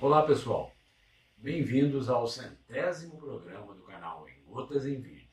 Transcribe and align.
Olá 0.00 0.26
pessoal, 0.26 0.72
bem-vindos 1.36 2.10
ao 2.10 2.26
centésimo 2.26 3.16
programa 3.16 3.74
do 3.74 3.82
canal 3.84 4.28
Em 4.28 4.42
Gotas 4.42 4.84
em 4.84 5.00
Vídeo. 5.00 5.28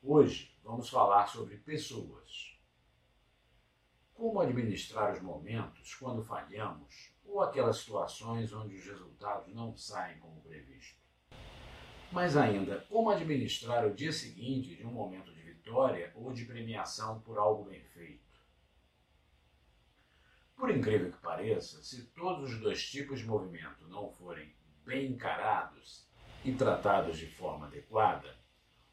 Hoje 0.00 0.56
vamos 0.62 0.88
falar 0.88 1.26
sobre 1.26 1.56
pessoas. 1.56 2.56
Como 4.14 4.40
administrar 4.40 5.12
os 5.12 5.20
momentos 5.20 5.92
quando 5.96 6.22
falhamos 6.22 7.12
ou 7.24 7.42
aquelas 7.42 7.78
situações 7.78 8.52
onde 8.52 8.76
os 8.76 8.86
resultados 8.86 9.52
não 9.52 9.76
saem 9.76 10.18
como 10.20 10.40
previsto. 10.40 11.00
Mas 12.12 12.36
ainda, 12.36 12.86
como 12.88 13.10
administrar 13.10 13.84
o 13.84 13.94
dia 13.94 14.12
seguinte 14.12 14.76
de 14.76 14.86
um 14.86 14.92
momento 14.92 15.34
de 15.34 15.42
vitória 15.42 16.12
ou 16.14 16.32
de 16.32 16.44
premiação 16.44 17.20
por 17.20 17.38
algo 17.38 17.64
bem 17.64 17.82
feito. 17.82 18.29
Por 20.60 20.70
incrível 20.70 21.10
que 21.10 21.16
pareça, 21.16 21.82
se 21.82 22.02
todos 22.08 22.52
os 22.52 22.60
dois 22.60 22.86
tipos 22.86 23.20
de 23.20 23.26
movimento 23.26 23.88
não 23.88 24.10
forem 24.10 24.54
bem 24.84 25.12
encarados 25.12 26.06
e 26.44 26.52
tratados 26.52 27.16
de 27.16 27.26
forma 27.26 27.64
adequada, 27.64 28.36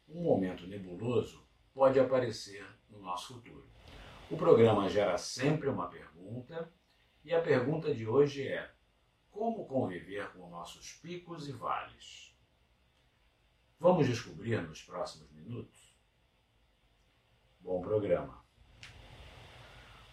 um 0.08 0.22
momento 0.22 0.66
nebuloso 0.66 1.46
pode 1.74 2.00
aparecer 2.00 2.66
no 2.88 3.02
nosso 3.02 3.34
futuro. 3.34 3.68
O 4.30 4.36
programa 4.38 4.88
gera 4.88 5.18
sempre 5.18 5.68
uma 5.68 5.90
pergunta 5.90 6.72
e 7.22 7.34
a 7.34 7.42
pergunta 7.42 7.94
de 7.94 8.08
hoje 8.08 8.48
é: 8.48 8.72
como 9.30 9.66
conviver 9.66 10.32
com 10.32 10.48
nossos 10.48 10.94
picos 10.94 11.50
e 11.50 11.52
vales? 11.52 12.34
Vamos 13.78 14.06
descobrir 14.06 14.62
nos 14.62 14.82
próximos 14.82 15.30
minutos? 15.32 15.94
Bom 17.60 17.82
programa. 17.82 18.47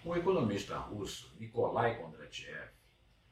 O 0.06 0.16
economista 0.16 0.78
russo 0.78 1.36
Nikolai 1.40 1.98
Kondratiev 1.98 2.70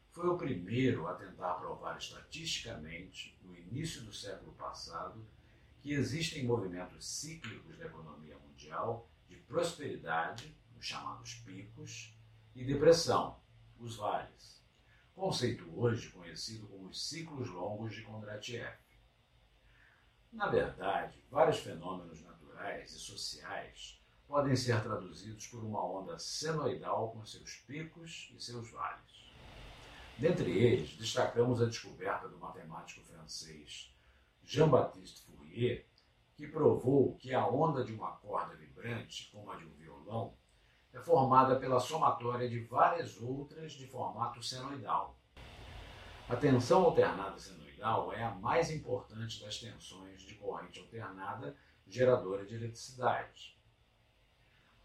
foi 0.09 0.27
o 0.27 0.39
primeiro 0.39 1.05
a 1.05 1.13
tentar 1.13 1.53
provar 1.53 1.99
estatisticamente, 1.99 3.37
no 3.43 3.55
início 3.55 4.01
do 4.01 4.11
século 4.11 4.53
passado, 4.53 5.23
que 5.83 5.93
existem 5.93 6.47
movimentos 6.47 7.07
cíclicos 7.07 7.77
da 7.77 7.85
economia 7.85 8.39
mundial 8.39 9.07
de 9.27 9.35
prosperidade, 9.35 10.57
os 10.75 10.83
chamados 10.83 11.35
picos, 11.45 12.17
e 12.55 12.65
depressão, 12.65 13.39
os 13.77 13.97
vales. 13.97 14.65
Conceito 15.13 15.79
hoje 15.79 16.09
conhecido 16.09 16.67
como 16.67 16.87
os 16.87 17.07
ciclos 17.07 17.49
longos 17.49 17.93
de 17.93 18.01
Kondratiev. 18.01 18.79
Na 20.31 20.47
verdade, 20.47 21.23
vários 21.29 21.59
fenômenos 21.59 22.19
naturais 22.23 22.91
e 22.95 22.99
sociais 22.99 24.02
podem 24.27 24.55
ser 24.55 24.81
traduzidos 24.81 25.47
por 25.47 25.63
uma 25.63 25.83
onda 25.85 26.17
senoidal 26.17 27.11
com 27.11 27.25
seus 27.25 27.55
picos 27.67 28.31
e 28.35 28.41
seus 28.41 28.71
vales. 28.71 29.33
Dentre 30.17 30.51
eles, 30.51 30.95
destacamos 30.95 31.61
a 31.61 31.65
descoberta 31.65 32.27
do 32.27 32.37
matemático 32.37 33.01
francês 33.05 33.93
Jean-Baptiste 34.43 35.21
Fourier, 35.21 35.87
que 36.35 36.47
provou 36.47 37.15
que 37.17 37.33
a 37.33 37.47
onda 37.47 37.83
de 37.83 37.93
uma 37.93 38.11
corda 38.17 38.55
vibrante, 38.55 39.29
como 39.31 39.51
a 39.51 39.55
de 39.55 39.65
um 39.65 39.73
violão, 39.73 40.35
é 40.91 40.99
formada 40.99 41.59
pela 41.59 41.79
somatória 41.79 42.47
de 42.47 42.59
várias 42.65 43.19
outras 43.19 43.73
de 43.73 43.87
formato 43.87 44.43
senoidal. 44.43 45.17
A 46.29 46.35
tensão 46.35 46.85
alternada 46.85 47.37
senoidal 47.37 48.13
é 48.13 48.23
a 48.23 48.31
mais 48.35 48.71
importante 48.71 49.41
das 49.41 49.59
tensões 49.59 50.21
de 50.21 50.35
corrente 50.35 50.79
alternada 50.79 51.55
geradora 51.87 52.45
de 52.45 52.55
eletricidade. 52.55 53.59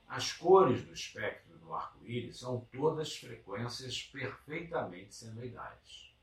As 0.08 0.32
cores 0.32 0.84
do 0.86 0.92
espectro 0.92 1.58
do 1.58 1.74
arco-íris 1.74 2.38
são 2.38 2.66
todas 2.72 3.14
frequências 3.14 4.02
perfeitamente 4.04 5.14
senoidais. 5.14 6.14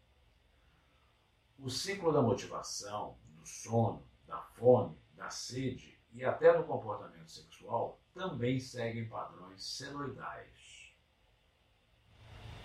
O 1.60 1.70
ciclo 1.70 2.12
da 2.12 2.22
motivação, 2.22 3.18
do 3.28 3.46
sono, 3.46 4.04
da 4.26 4.42
fome, 4.42 4.98
da 5.14 5.30
sede 5.30 5.98
e 6.12 6.26
até 6.26 6.58
do 6.58 6.64
comportamento 6.64 7.30
sexual 7.30 8.02
também 8.14 8.60
seguem 8.60 9.08
padrões 9.08 9.64
senoidais. 9.64 10.94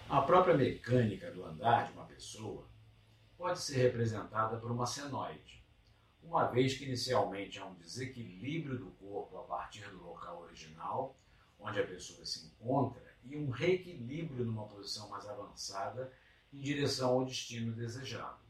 A 0.09 0.23
própria 0.23 0.57
mecânica 0.57 1.31
do 1.31 1.45
andar 1.45 1.87
de 1.87 1.93
uma 1.93 2.07
pessoa 2.07 2.67
pode 3.37 3.61
ser 3.61 3.77
representada 3.77 4.57
por 4.57 4.71
uma 4.71 4.87
senoide, 4.87 5.60
uma 6.23 6.47
vez 6.47 6.77
que 6.77 6.85
inicialmente 6.85 7.59
há 7.59 7.67
um 7.67 7.75
desequilíbrio 7.75 8.79
do 8.79 8.91
corpo 8.93 9.39
a 9.39 9.43
partir 9.43 9.89
do 9.89 10.03
local 10.03 10.43
original, 10.43 11.19
onde 11.59 11.81
a 11.81 11.87
pessoa 11.87 12.25
se 12.25 12.47
encontra, 12.47 13.15
e 13.25 13.37
um 13.37 13.51
reequilíbrio 13.51 14.45
numa 14.45 14.67
posição 14.67 15.09
mais 15.09 15.27
avançada 15.29 16.13
em 16.53 16.61
direção 16.61 17.11
ao 17.11 17.25
destino 17.25 17.73
desejado. 17.73 18.41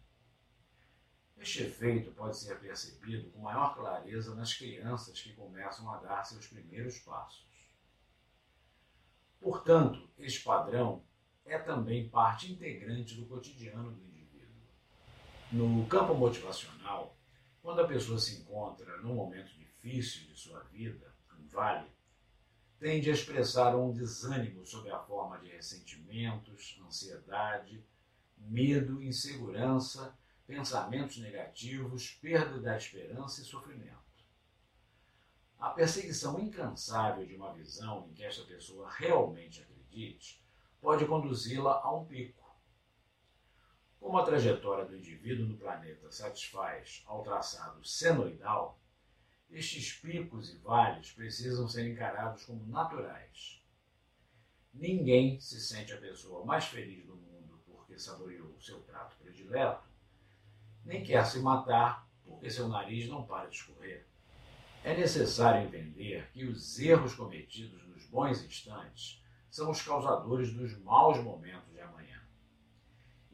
Este 1.37 1.63
efeito 1.63 2.13
pode 2.13 2.37
ser 2.37 2.61
percebido 2.61 3.31
com 3.31 3.41
maior 3.41 3.75
clareza 3.75 4.35
nas 4.35 4.53
crianças 4.53 5.21
que 5.21 5.33
começam 5.33 5.91
a 5.91 5.97
dar 5.97 6.23
seus 6.23 6.47
primeiros 6.47 6.99
passos. 6.99 7.47
Portanto, 9.41 10.07
este 10.19 10.45
padrão 10.45 11.03
é 11.47 11.59
também 11.59 12.11
parte 12.11 12.53
integrante 12.53 13.15
do 13.15 13.25
cotidiano 13.25 13.91
do 13.91 14.05
indivíduo. 14.05 14.55
No 15.51 15.87
campo 15.87 16.15
motivacional, 16.15 17.17
quando 17.63 17.81
a 17.81 17.87
pessoa 17.87 18.19
se 18.19 18.41
encontra 18.41 18.97
num 18.99 19.15
momento 19.15 19.53
difícil 19.59 20.27
de 20.27 20.37
sua 20.37 20.61
vida, 20.65 21.15
um 21.39 21.47
vale, 21.49 21.89
tende 22.79 23.11
a 23.11 23.13
expressar 23.13 23.77
um 23.77 23.93
desânimo 23.93 24.65
sob 24.65 24.91
a 24.91 24.99
forma 24.99 25.39
de 25.39 25.49
ressentimentos, 25.49 26.81
ansiedade, 26.87 27.85
medo, 28.39 29.03
insegurança, 29.03 30.17
pensamentos 30.47 31.19
negativos, 31.19 32.19
perda 32.21 32.59
da 32.59 32.77
esperança 32.77 33.43
e 33.43 33.45
sofrimento. 33.45 34.01
A 35.59 35.71
perseguição 35.71 36.41
incansável 36.41 37.27
de 37.27 37.37
uma 37.37 37.53
visão 37.53 38.09
em 38.09 38.15
que 38.15 38.25
esta 38.25 38.43
pessoa 38.45 38.91
realmente 38.91 39.61
acredite 39.61 40.43
pode 40.81 41.05
conduzi-la 41.05 41.83
a 41.83 41.95
um 41.95 42.07
pico 42.07 42.50
como 44.01 44.17
a 44.19 44.25
trajetória 44.25 44.87
do 44.87 44.97
indivíduo 44.97 45.47
no 45.47 45.59
planeta 45.59 46.11
satisfaz 46.11 47.03
ao 47.07 47.23
traçado 47.23 47.85
senoidal, 47.85 48.81
estes 49.51 49.93
picos 49.93 50.51
e 50.51 50.57
vales 50.59 51.13
precisam 51.13 51.69
ser 51.69 51.87
encarados 51.87 52.45
como 52.45 52.67
naturais. 52.67 53.63
Ninguém 54.73 55.39
se 55.39 55.61
sente 55.61 55.93
a 55.93 56.01
pessoa 56.01 56.47
mais 56.47 56.65
feliz 56.65 57.05
do 57.05 57.15
mundo 57.15 57.61
porque 57.67 57.99
saboreou 57.99 58.59
seu 58.59 58.81
prato 58.81 59.17
predileto, 59.17 59.85
nem 60.85 61.05
quer 61.05 61.27
se 61.27 61.39
matar 61.41 62.09
porque 62.25 62.49
seu 62.49 62.69
nariz 62.69 63.07
não 63.07 63.27
para 63.27 63.49
de 63.49 63.57
escorrer. 63.57 64.07
É 64.83 64.97
necessário 64.97 65.67
entender 65.67 66.31
que 66.33 66.45
os 66.47 66.79
erros 66.79 67.15
cometidos 67.15 67.87
nos 67.87 68.07
bons 68.07 68.43
instantes 68.43 69.23
são 69.51 69.71
os 69.71 69.83
causadores 69.83 70.55
dos 70.55 70.79
maus 70.79 71.19
momentos 71.19 71.71
de 71.71 71.81
amanhã 71.81 72.01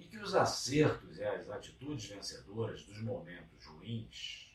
que 0.05 0.19
os 0.19 0.35
acertos 0.35 1.19
e 1.19 1.25
as 1.25 1.49
atitudes 1.51 2.07
vencedoras 2.07 2.83
dos 2.85 3.01
momentos 3.01 3.65
ruins 3.67 4.51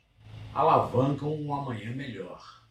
alavancam 0.54 1.34
um 1.34 1.54
amanhã 1.54 1.96
melhor. 1.96 2.68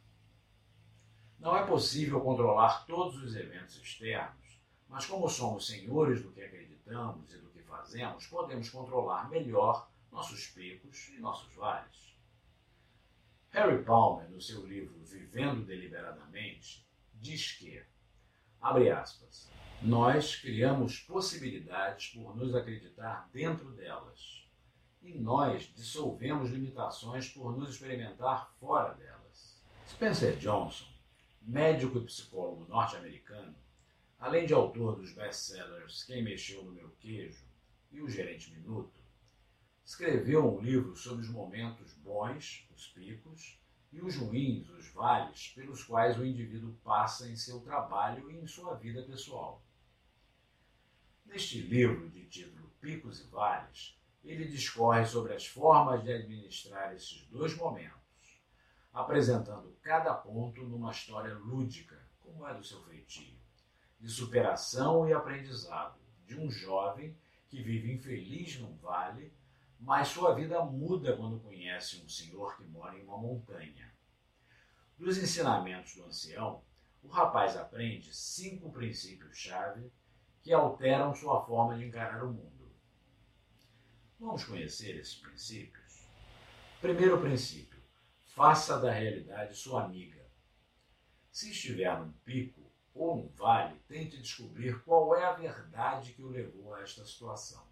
Não 1.39 1.57
é 1.57 1.67
possível 1.67 2.21
controlar 2.21 2.85
todos 2.87 3.23
os 3.23 3.35
eventos 3.35 3.77
externos, 3.77 4.61
mas 4.89 5.07
como 5.07 5.29
somos 5.29 5.67
senhores 5.67 6.23
do 6.23 6.31
que 6.33 6.43
acreditamos 6.43 7.33
e 7.33 7.39
do 7.39 7.49
que 7.51 7.63
fazemos, 7.63 8.27
podemos 8.27 8.69
controlar 8.69 9.31
melhor 9.31 9.91
nossos 10.11 10.49
picos 10.49 11.09
e 11.09 11.19
nossos 11.19 11.55
vales. 11.55 12.11
Harry 13.51 13.83
Palmer, 13.83 14.29
no 14.31 14.41
seu 14.41 14.67
livro 14.67 14.99
Vivendo 15.05 15.65
Deliberadamente, 15.65 16.87
diz 17.15 17.53
que, 17.53 17.83
abre 18.61 18.91
aspas, 18.91 19.51
nós 19.83 20.37
criamos 20.37 21.01
possibilidades 21.01 22.09
por 22.09 22.37
nos 22.37 22.55
acreditar 22.55 23.31
dentro 23.33 23.71
delas. 23.73 24.47
E 25.01 25.15
nós 25.15 25.73
dissolvemos 25.75 26.51
limitações 26.51 27.31
por 27.31 27.57
nos 27.57 27.71
experimentar 27.71 28.53
fora 28.61 28.93
delas. 28.93 29.59
Spencer 29.89 30.37
Johnson, 30.37 30.85
médico 31.41 31.97
e 31.97 32.05
psicólogo 32.05 32.67
norte-americano, 32.69 33.55
além 34.19 34.45
de 34.45 34.53
autor 34.53 34.97
dos 34.97 35.13
best-sellers 35.15 36.05
Quem 36.05 36.23
Mexeu 36.23 36.63
no 36.63 36.73
Meu 36.73 36.91
Queijo 37.01 37.43
e 37.91 38.03
O 38.03 38.11
Gerente 38.11 38.53
Minuto, 38.53 39.01
escreveu 39.83 40.47
um 40.47 40.61
livro 40.61 40.95
sobre 40.95 41.23
os 41.23 41.31
momentos 41.31 41.95
bons, 41.95 42.69
os 42.77 42.87
picos, 42.89 43.59
e 43.91 44.01
os 44.03 44.15
ruins, 44.15 44.69
os 44.69 44.89
vales, 44.91 45.49
pelos 45.49 45.83
quais 45.83 46.19
o 46.19 46.25
indivíduo 46.25 46.75
passa 46.85 47.29
em 47.29 47.35
seu 47.35 47.61
trabalho 47.61 48.31
e 48.31 48.37
em 48.37 48.47
sua 48.47 48.75
vida 48.75 49.03
pessoal. 49.03 49.65
Neste 51.31 51.61
livro, 51.61 52.11
de 52.11 52.25
título 52.27 52.69
Picos 52.81 53.21
e 53.21 53.29
Vales, 53.29 53.97
ele 54.25 54.49
discorre 54.49 55.07
sobre 55.07 55.33
as 55.33 55.47
formas 55.47 56.03
de 56.03 56.13
administrar 56.13 56.93
esses 56.93 57.25
dois 57.29 57.57
momentos, 57.57 58.43
apresentando 58.93 59.73
cada 59.81 60.13
ponto 60.13 60.61
numa 60.65 60.91
história 60.91 61.33
lúdica, 61.35 61.97
como 62.19 62.45
é 62.49 62.53
do 62.53 62.65
seu 62.65 62.83
feitio, 62.83 63.39
de 64.01 64.09
superação 64.09 65.09
e 65.09 65.13
aprendizado 65.13 66.01
de 66.27 66.37
um 66.37 66.51
jovem 66.51 67.17
que 67.49 67.63
vive 67.63 67.93
infeliz 67.93 68.59
num 68.59 68.77
vale, 68.79 69.33
mas 69.79 70.09
sua 70.09 70.35
vida 70.35 70.61
muda 70.65 71.17
quando 71.17 71.39
conhece 71.39 72.03
um 72.05 72.09
senhor 72.09 72.57
que 72.57 72.65
mora 72.65 72.99
em 72.99 73.05
uma 73.05 73.17
montanha. 73.17 73.95
Dos 74.99 75.17
ensinamentos 75.17 75.95
do 75.95 76.05
ancião, 76.07 76.65
o 77.05 77.09
rapaz 77.09 77.57
aprende 77.57 78.13
cinco 78.13 78.73
princípios-chave 78.73 79.93
que 80.43 80.53
alteram 80.53 81.15
sua 81.15 81.45
forma 81.45 81.77
de 81.77 81.85
encarar 81.85 82.25
o 82.25 82.33
mundo. 82.33 82.73
Vamos 84.19 84.45
conhecer 84.45 84.97
esses 84.99 85.15
princípios? 85.15 86.07
Primeiro 86.81 87.21
princípio: 87.21 87.83
faça 88.35 88.79
da 88.79 88.93
realidade 88.93 89.55
sua 89.55 89.85
amiga. 89.85 90.21
Se 91.31 91.51
estiver 91.51 91.99
num 91.99 92.13
pico 92.25 92.71
ou 92.95 93.17
num 93.17 93.29
vale, 93.29 93.79
tente 93.87 94.21
descobrir 94.21 94.83
qual 94.83 95.15
é 95.15 95.25
a 95.25 95.33
verdade 95.33 96.13
que 96.13 96.23
o 96.23 96.29
levou 96.29 96.75
a 96.75 96.83
esta 96.83 97.05
situação. 97.05 97.67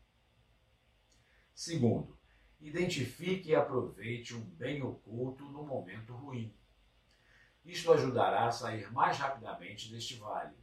Segundo, 1.54 2.18
identifique 2.60 3.50
e 3.50 3.54
aproveite 3.54 4.34
um 4.34 4.40
bem 4.40 4.82
oculto 4.82 5.44
no 5.44 5.64
momento 5.64 6.14
ruim. 6.14 6.54
Isto 7.64 7.92
ajudará 7.92 8.46
a 8.46 8.52
sair 8.52 8.90
mais 8.92 9.18
rapidamente 9.18 9.90
deste 9.90 10.16
vale. 10.16 10.56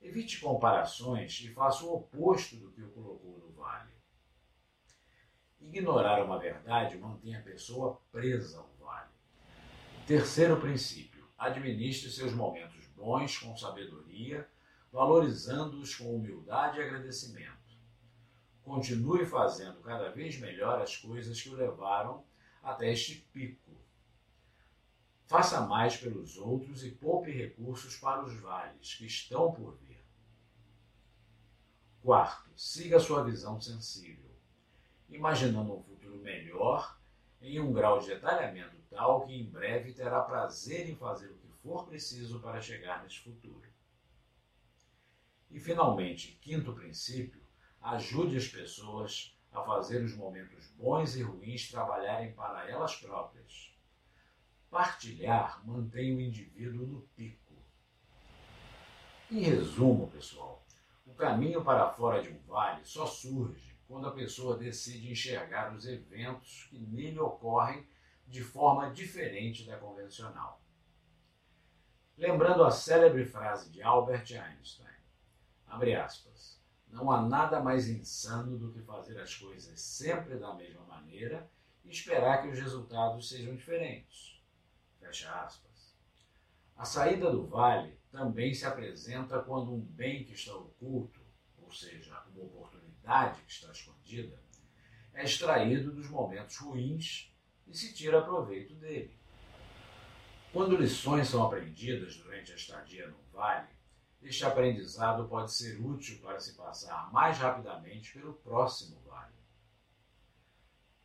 Evite 0.00 0.40
comparações 0.40 1.40
e 1.40 1.52
faça 1.52 1.84
o 1.84 1.94
oposto 1.94 2.56
do 2.56 2.70
que 2.70 2.82
o 2.82 2.90
colocou 2.90 3.38
no 3.38 3.52
vale. 3.52 3.92
Ignorar 5.60 6.24
uma 6.24 6.38
verdade 6.38 6.96
mantém 6.98 7.34
a 7.34 7.42
pessoa 7.42 8.00
presa 8.12 8.58
ao 8.58 8.70
vale. 8.78 9.10
Terceiro 10.06 10.60
princípio: 10.60 11.28
administre 11.36 12.10
seus 12.10 12.32
momentos 12.32 12.86
bons 12.88 13.38
com 13.38 13.56
sabedoria, 13.56 14.48
valorizando-os 14.92 15.94
com 15.94 16.14
humildade 16.14 16.78
e 16.78 16.82
agradecimento. 16.82 17.56
Continue 18.62 19.24
fazendo 19.24 19.80
cada 19.80 20.10
vez 20.10 20.38
melhor 20.38 20.80
as 20.80 20.96
coisas 20.96 21.40
que 21.40 21.50
o 21.50 21.54
levaram 21.54 22.24
até 22.62 22.92
este 22.92 23.16
pico. 23.32 23.70
Faça 25.26 25.60
mais 25.60 25.96
pelos 25.96 26.36
outros 26.36 26.84
e 26.84 26.90
poupe 26.90 27.30
recursos 27.30 27.96
para 27.96 28.24
os 28.24 28.34
vales 28.40 28.94
que 28.94 29.06
estão 29.06 29.52
por 29.52 29.76
vir. 29.76 30.04
Quarto, 32.02 32.50
siga 32.56 33.00
sua 33.00 33.24
visão 33.24 33.60
sensível 33.60 34.26
imaginando 35.08 35.74
um 35.74 35.82
futuro 35.82 36.18
melhor, 36.18 36.98
em 37.40 37.60
um 37.60 37.72
grau 37.72 37.98
de 37.98 38.08
detalhamento 38.08 38.76
tal 38.90 39.26
que 39.26 39.34
em 39.34 39.44
breve 39.44 39.92
terá 39.92 40.22
prazer 40.22 40.88
em 40.88 40.96
fazer 40.96 41.30
o 41.30 41.36
que 41.36 41.52
for 41.62 41.86
preciso 41.86 42.40
para 42.40 42.60
chegar 42.60 43.02
nesse 43.02 43.18
futuro. 43.18 43.66
E, 45.50 45.60
finalmente, 45.60 46.38
quinto 46.40 46.72
princípio, 46.72 47.40
ajude 47.80 48.36
as 48.36 48.48
pessoas 48.48 49.36
a 49.52 49.62
fazer 49.62 50.02
os 50.02 50.14
momentos 50.14 50.66
bons 50.72 51.16
e 51.16 51.22
ruins 51.22 51.70
trabalharem 51.70 52.32
para 52.32 52.68
elas 52.68 52.96
próprias. 52.96 53.75
Partilhar 54.70 55.66
mantém 55.66 56.14
o 56.14 56.20
indivíduo 56.20 56.86
no 56.86 57.00
pico. 57.14 57.54
Em 59.30 59.40
resumo, 59.40 60.08
pessoal, 60.08 60.64
o 61.04 61.14
caminho 61.14 61.64
para 61.64 61.90
fora 61.90 62.22
de 62.22 62.28
um 62.28 62.38
vale 62.46 62.84
só 62.84 63.06
surge 63.06 63.76
quando 63.86 64.08
a 64.08 64.12
pessoa 64.12 64.56
decide 64.56 65.10
enxergar 65.10 65.74
os 65.74 65.86
eventos 65.86 66.64
que 66.70 66.78
nele 66.78 67.18
ocorrem 67.18 67.86
de 68.26 68.42
forma 68.42 68.90
diferente 68.90 69.64
da 69.64 69.76
convencional. 69.78 70.60
Lembrando 72.18 72.64
a 72.64 72.70
célebre 72.70 73.24
frase 73.24 73.70
de 73.70 73.82
Albert 73.82 74.26
Einstein, 74.32 74.96
abre 75.66 75.94
aspas, 75.94 76.60
não 76.88 77.10
há 77.10 77.20
nada 77.20 77.60
mais 77.60 77.88
insano 77.88 78.58
do 78.58 78.72
que 78.72 78.80
fazer 78.80 79.20
as 79.20 79.34
coisas 79.34 79.80
sempre 79.80 80.38
da 80.38 80.54
mesma 80.54 80.82
maneira 80.86 81.48
e 81.84 81.90
esperar 81.90 82.42
que 82.42 82.48
os 82.48 82.58
resultados 82.58 83.28
sejam 83.28 83.54
diferentes. 83.54 84.35
Fecha 85.06 85.32
aspas. 85.44 85.94
A 86.76 86.84
saída 86.84 87.30
do 87.30 87.46
vale 87.46 87.96
também 88.10 88.52
se 88.52 88.66
apresenta 88.66 89.38
quando 89.38 89.72
um 89.72 89.80
bem 89.80 90.24
que 90.24 90.32
está 90.32 90.52
oculto, 90.52 91.20
ou 91.62 91.70
seja, 91.72 92.20
uma 92.34 92.44
oportunidade, 92.44 93.40
que 93.42 93.52
está 93.52 93.70
escondida, 93.70 94.42
é 95.14 95.24
extraído 95.24 95.92
dos 95.92 96.10
momentos 96.10 96.56
ruins 96.56 97.32
e 97.68 97.74
se 97.74 97.94
tira 97.94 98.20
proveito 98.20 98.74
dele. 98.74 99.16
Quando 100.52 100.76
lições 100.76 101.28
são 101.28 101.46
aprendidas 101.46 102.16
durante 102.16 102.50
a 102.50 102.56
estadia 102.56 103.06
no 103.06 103.18
vale, 103.32 103.68
este 104.20 104.44
aprendizado 104.44 105.28
pode 105.28 105.52
ser 105.52 105.80
útil 105.80 106.18
para 106.20 106.40
se 106.40 106.56
passar 106.56 107.12
mais 107.12 107.38
rapidamente 107.38 108.12
pelo 108.12 108.34
próximo. 108.34 109.00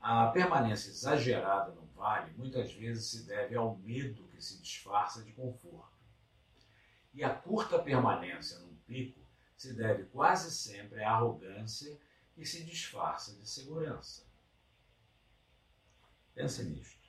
A 0.01 0.27
permanência 0.27 0.89
exagerada 0.89 1.71
no 1.71 1.85
vale 1.93 2.33
muitas 2.35 2.73
vezes 2.73 3.05
se 3.05 3.23
deve 3.23 3.55
ao 3.55 3.77
medo 3.77 4.27
que 4.29 4.41
se 4.41 4.59
disfarça 4.59 5.23
de 5.23 5.31
conforto. 5.31 5.95
E 7.13 7.23
a 7.23 7.29
curta 7.29 7.77
permanência 7.77 8.57
num 8.59 8.75
pico 8.87 9.19
se 9.55 9.73
deve 9.73 10.05
quase 10.05 10.49
sempre 10.49 11.03
à 11.03 11.11
arrogância 11.11 11.99
que 12.33 12.43
se 12.43 12.63
disfarça 12.63 13.35
de 13.35 13.47
segurança. 13.47 14.25
Pense 16.33 16.63
nisto. 16.63 17.00